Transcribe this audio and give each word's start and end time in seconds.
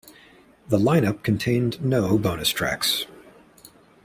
The 0.69 0.79
lineup 0.79 1.21
contained 1.21 1.79
no 1.85 2.17
bonus 2.17 2.49
tracks. 2.49 3.05